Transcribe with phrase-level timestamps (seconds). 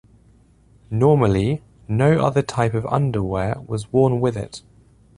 [0.89, 4.63] Normally, no other type of underwear was worn with it.